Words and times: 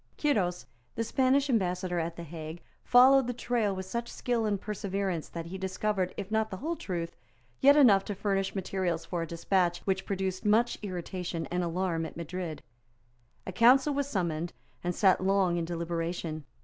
Quiros, 0.19 0.65
the 0.95 1.03
Spanish 1.03 1.47
Ambassador 1.47 1.99
at 1.99 2.15
the 2.15 2.23
Hague, 2.23 2.63
followed 2.83 3.27
the 3.27 3.35
trail 3.35 3.75
with 3.75 3.85
such 3.85 4.11
skill 4.11 4.47
and 4.47 4.59
perseverance 4.59 5.29
that 5.29 5.45
he 5.45 5.59
discovered, 5.59 6.11
if 6.17 6.31
not 6.31 6.49
the 6.49 6.57
whole 6.57 6.75
truth, 6.75 7.15
yet 7.59 7.77
enough 7.77 8.03
to 8.05 8.15
furnish 8.15 8.55
materials 8.55 9.05
for 9.05 9.21
a 9.21 9.27
despatch 9.27 9.77
which 9.85 10.07
produced 10.07 10.43
much 10.43 10.75
irritation 10.81 11.45
and 11.51 11.61
alarm 11.63 12.03
at 12.07 12.17
Madrid. 12.17 12.63
A 13.45 13.51
council 13.51 13.93
was 13.93 14.07
summoned, 14.07 14.53
and 14.83 14.95
sate 14.95 15.21
long 15.21 15.57
in 15.57 15.65
deliberation. 15.65 16.45